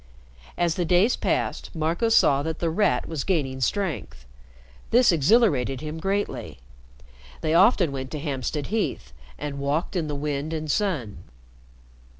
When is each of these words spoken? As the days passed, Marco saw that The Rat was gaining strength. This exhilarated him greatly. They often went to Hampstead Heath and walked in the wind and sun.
As 0.57 0.73
the 0.73 0.83
days 0.83 1.15
passed, 1.15 1.69
Marco 1.75 2.09
saw 2.09 2.41
that 2.41 2.57
The 2.57 2.71
Rat 2.71 3.07
was 3.07 3.23
gaining 3.23 3.61
strength. 3.61 4.25
This 4.89 5.11
exhilarated 5.11 5.81
him 5.81 5.99
greatly. 5.99 6.57
They 7.41 7.53
often 7.53 7.91
went 7.91 8.09
to 8.13 8.19
Hampstead 8.19 8.65
Heath 8.73 9.13
and 9.37 9.59
walked 9.59 9.95
in 9.95 10.07
the 10.07 10.15
wind 10.15 10.53
and 10.53 10.71
sun. 10.71 11.19